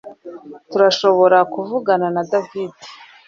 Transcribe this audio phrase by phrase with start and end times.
[0.69, 2.73] Turashobora kuvugana na David